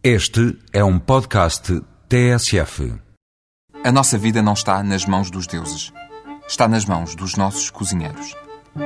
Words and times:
Este 0.00 0.56
é 0.72 0.84
um 0.84 0.96
podcast 0.96 1.82
TSF. 2.08 2.94
A 3.82 3.90
nossa 3.90 4.16
vida 4.16 4.40
não 4.40 4.52
está 4.52 4.80
nas 4.80 5.04
mãos 5.04 5.28
dos 5.28 5.44
deuses. 5.44 5.92
Está 6.46 6.68
nas 6.68 6.84
mãos 6.84 7.16
dos 7.16 7.34
nossos 7.34 7.68
cozinheiros. 7.68 8.32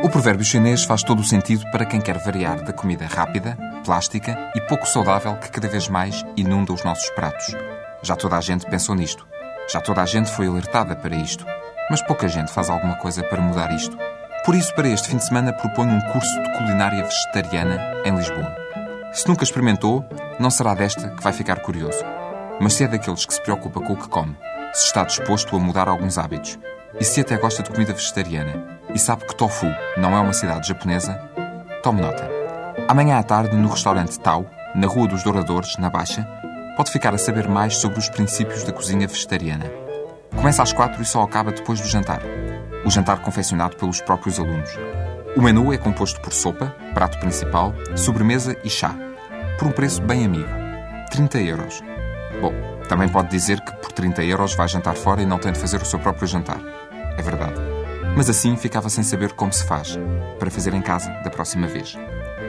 O 0.02 0.08
provérbio 0.08 0.42
chinês 0.42 0.84
faz 0.84 1.02
todo 1.02 1.20
o 1.20 1.24
sentido 1.24 1.70
para 1.70 1.84
quem 1.84 2.00
quer 2.00 2.16
variar 2.16 2.64
da 2.64 2.72
comida 2.72 3.04
rápida, 3.04 3.58
plástica 3.84 4.38
e 4.56 4.60
pouco 4.62 4.86
saudável 4.86 5.36
que 5.36 5.50
cada 5.50 5.68
vez 5.68 5.86
mais 5.86 6.24
inunda 6.34 6.72
os 6.72 6.82
nossos 6.82 7.10
pratos. 7.10 7.54
Já 8.02 8.16
toda 8.16 8.38
a 8.38 8.40
gente 8.40 8.64
pensou 8.64 8.94
nisto. 8.94 9.26
Já 9.70 9.82
toda 9.82 10.00
a 10.00 10.06
gente 10.06 10.30
foi 10.30 10.46
alertada 10.46 10.96
para 10.96 11.14
isto. 11.14 11.44
Mas 11.90 12.00
pouca 12.00 12.26
gente 12.26 12.50
faz 12.50 12.70
alguma 12.70 12.96
coisa 12.96 13.22
para 13.22 13.42
mudar 13.42 13.70
isto. 13.76 13.98
Por 14.46 14.54
isso, 14.54 14.74
para 14.74 14.88
este 14.88 15.08
fim 15.08 15.18
de 15.18 15.26
semana, 15.26 15.52
proponho 15.52 15.92
um 15.92 16.00
curso 16.10 16.42
de 16.42 16.52
culinária 16.56 17.04
vegetariana 17.04 17.78
em 18.02 18.16
Lisboa. 18.16 18.61
Se 19.12 19.28
nunca 19.28 19.44
experimentou, 19.44 20.02
não 20.40 20.50
será 20.50 20.72
desta 20.74 21.10
que 21.10 21.22
vai 21.22 21.34
ficar 21.34 21.60
curioso. 21.60 22.02
Mas 22.58 22.72
se 22.72 22.84
é 22.84 22.88
daqueles 22.88 23.26
que 23.26 23.34
se 23.34 23.42
preocupa 23.42 23.78
com 23.78 23.92
o 23.92 23.96
que 23.96 24.08
come, 24.08 24.34
se 24.72 24.86
está 24.86 25.04
disposto 25.04 25.54
a 25.54 25.58
mudar 25.58 25.86
alguns 25.86 26.16
hábitos, 26.16 26.58
e 26.98 27.04
se 27.04 27.20
até 27.20 27.36
gosta 27.36 27.62
de 27.62 27.70
comida 27.70 27.92
vegetariana, 27.92 28.80
e 28.94 28.98
sabe 28.98 29.26
que 29.26 29.36
Tofu 29.36 29.66
não 29.98 30.16
é 30.16 30.20
uma 30.20 30.32
cidade 30.32 30.66
japonesa, 30.66 31.14
tome 31.82 32.00
nota. 32.00 32.26
Amanhã 32.88 33.18
à 33.18 33.22
tarde, 33.22 33.54
no 33.54 33.68
restaurante 33.68 34.18
Tau, 34.18 34.46
na 34.74 34.86
Rua 34.86 35.08
dos 35.08 35.22
Douradores, 35.22 35.76
na 35.76 35.90
Baixa, 35.90 36.26
pode 36.74 36.90
ficar 36.90 37.14
a 37.14 37.18
saber 37.18 37.46
mais 37.46 37.76
sobre 37.76 37.98
os 37.98 38.08
princípios 38.08 38.64
da 38.64 38.72
cozinha 38.72 39.06
vegetariana. 39.06 39.70
Começa 40.34 40.62
às 40.62 40.72
quatro 40.72 41.02
e 41.02 41.04
só 41.04 41.22
acaba 41.22 41.52
depois 41.52 41.80
do 41.80 41.86
jantar. 41.86 42.22
O 42.84 42.90
jantar 42.90 43.20
confeccionado 43.20 43.76
pelos 43.76 44.00
próprios 44.00 44.40
alunos. 44.40 44.70
O 45.34 45.40
menu 45.40 45.72
é 45.72 45.78
composto 45.78 46.20
por 46.20 46.32
sopa, 46.32 46.76
prato 46.92 47.18
principal, 47.18 47.74
sobremesa 47.96 48.54
e 48.62 48.68
chá, 48.68 48.94
por 49.58 49.66
um 49.66 49.72
preço 49.72 50.02
bem 50.02 50.26
amigo, 50.26 50.48
30 51.10 51.40
euros. 51.40 51.82
Bom, 52.38 52.52
também 52.86 53.08
pode 53.08 53.30
dizer 53.30 53.58
que 53.60 53.72
por 53.76 53.92
30 53.92 54.22
euros 54.24 54.54
vai 54.54 54.68
jantar 54.68 54.94
fora 54.94 55.22
e 55.22 55.26
não 55.26 55.38
tem 55.38 55.50
de 55.50 55.58
fazer 55.58 55.80
o 55.80 55.86
seu 55.86 55.98
próprio 55.98 56.28
jantar. 56.28 56.60
É 57.16 57.22
verdade. 57.22 57.54
Mas 58.14 58.28
assim 58.28 58.58
ficava 58.58 58.90
sem 58.90 59.02
saber 59.02 59.32
como 59.32 59.52
se 59.54 59.64
faz, 59.64 59.98
para 60.38 60.50
fazer 60.50 60.74
em 60.74 60.82
casa 60.82 61.10
da 61.24 61.30
próxima 61.30 61.66
vez. 61.66 61.96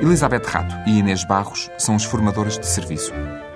Elizabeth 0.02 0.46
Rato 0.46 0.76
e 0.86 1.00
Inês 1.00 1.24
Barros 1.24 1.72
são 1.78 1.96
as 1.96 2.04
formadoras 2.04 2.60
de 2.60 2.66
serviço. 2.66 3.14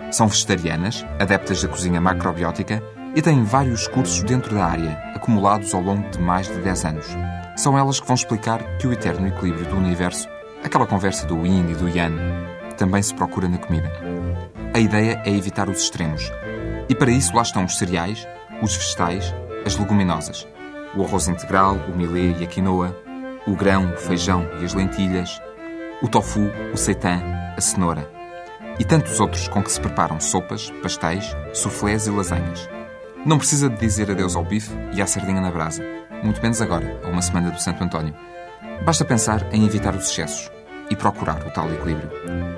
São 0.09 0.30
vegetarianas, 0.30 1.06
adeptas 1.19 1.62
da 1.62 1.67
cozinha 1.67 2.00
macrobiótica 2.00 2.81
e 3.14 3.22
têm 3.22 3.44
vários 3.44 3.89
cursos 3.89 4.23
dentro 4.23 4.56
da 4.56 4.66
área, 4.66 4.91
acumulados 5.14 5.73
ao 5.73 5.81
longo 5.81 6.09
de 6.12 6.19
mais 6.19 6.47
de 6.47 6.59
10 6.62 6.86
anos. 6.86 7.08
São 7.58 7.75
elas 7.75 8.00
que 8.00 8.05
vão 8.05 8.13
explicar 8.13 8.77
que 8.77 8.86
o 8.86 8.94
eterno 8.94 9.27
equilíbrio 9.27 9.66
do 9.66 9.77
universo, 9.77 10.30
aquela 10.63 10.86
conversa 10.86 11.25
do 11.25 11.44
yin 11.44 11.72
e 11.72 11.73
do 11.73 11.89
yang, 11.89 12.16
também 12.77 13.02
se 13.02 13.11
procura 13.16 13.50
na 13.50 13.58
comida. 13.58 13.91
A 14.75 14.80
ideia 14.80 15.19
é 15.25 15.31
evitar 15.31 15.67
os 15.67 15.81
extremos. 15.81 16.31
E 16.88 16.94
para 16.94 17.09
isso 17.09 17.35
lá 17.35 17.41
estão 17.41 17.66
os 17.66 17.75
cereais, 17.75 18.28
os 18.61 18.75
vegetais, 18.75 19.33
as 19.66 19.75
leguminosas, 19.75 20.47
o 20.95 21.03
arroz 21.03 21.28
integral, 21.28 21.78
o 21.91 21.97
milê 21.97 22.31
e 22.33 22.44
a 22.44 22.47
quinoa, 22.47 22.95
o 23.47 23.55
grão, 23.55 23.91
o 23.91 23.97
feijão 23.97 24.47
e 24.61 24.63
as 24.63 24.75
lentilhas, 24.75 25.41
o 26.03 26.08
tofu, 26.08 26.52
o 26.72 26.78
seitan, 26.78 27.23
a 27.58 27.59
cenoura 27.59 28.08
e 28.80 28.85
tantos 28.85 29.19
outros 29.19 29.47
com 29.47 29.63
que 29.63 29.72
se 29.72 29.81
preparam 29.81 30.19
sopas, 30.19 30.69
pastéis, 30.83 31.35
soufflés 31.53 32.05
e 32.05 32.11
lasanhas. 32.11 32.69
Não 33.25 33.39
precisa 33.39 33.67
de 33.67 33.78
dizer 33.78 34.11
adeus 34.11 34.35
ao 34.35 34.45
bife 34.45 34.78
e 34.94 35.02
à 35.02 35.08
sardinha 35.08 35.41
na 35.41 35.50
brasa 35.50 35.83
muito 36.23 36.42
menos 36.42 36.62
agora, 36.62 37.00
a 37.04 37.08
uma 37.08 37.22
semana 37.22 37.52
do 37.52 37.62
Santo 37.62 37.84
António. 37.84 38.14
Basta 38.84 39.06
pensar 39.06 39.46
em 39.52 39.66
evitar 39.66 39.96
os 39.96 40.10
excessos 40.10 40.52
e 40.90 40.96
procurar 40.96 41.46
o 41.46 41.52
tal 41.52 41.72
equilíbrio. 41.72 42.09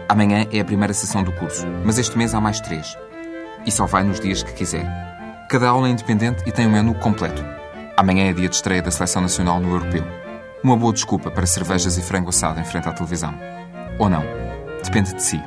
Amanhã 0.08 0.46
é 0.52 0.60
a 0.60 0.66
primeira 0.66 0.94
sessão 0.94 1.24
do 1.24 1.32
curso, 1.32 1.66
mas 1.84 1.98
este 1.98 2.18
mês 2.18 2.34
há 2.34 2.42
mais 2.42 2.60
três. 2.60 2.98
E 3.66 3.72
só 3.72 3.86
vai 3.86 4.04
nos 4.04 4.20
dias 4.20 4.44
que 4.44 4.54
quiser. 4.54 4.86
Cada 5.50 5.70
aula 5.70 5.88
é 5.88 5.92
independente 5.92 6.44
e 6.46 6.52
tem 6.52 6.68
um 6.68 6.72
menu 6.72 6.94
completo. 6.96 7.44
Amanhã 7.98 8.30
é 8.30 8.34
dia 8.34 8.48
de 8.48 8.56
estreia 8.56 8.82
da 8.82 8.92
Seleção 8.92 9.22
Nacional 9.22 9.60
no 9.60 9.72
Europeu. 9.72 10.06
Uma 10.64 10.78
boa 10.78 10.94
desculpa 10.94 11.32
para 11.32 11.46
cervejas 11.46 11.98
e 11.98 12.02
frango 12.02 12.30
assado 12.30 12.60
em 12.60 12.66
frente 12.66 12.88
à 12.88 12.94
televisão. 12.94 13.34
Ou 13.98 14.10
não. 14.10 14.24
Depende 14.84 15.14
de 15.14 15.22
si. 15.22 15.42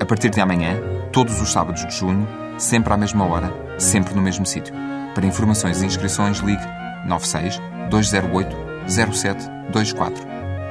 A 0.00 0.04
partir 0.04 0.30
de 0.30 0.40
amanhã, 0.40 0.76
todos 1.12 1.40
os 1.40 1.50
sábados 1.50 1.84
de 1.86 1.94
junho, 1.94 2.26
sempre 2.58 2.92
à 2.92 2.96
mesma 2.96 3.24
hora, 3.26 3.52
sempre 3.78 4.14
no 4.14 4.22
mesmo 4.22 4.46
sítio. 4.46 4.74
Para 5.14 5.26
informações 5.26 5.82
e 5.82 5.86
inscrições, 5.86 6.38
ligue 6.38 6.80
96 7.06 7.60
208 7.90 8.56
0724. 8.86 10.26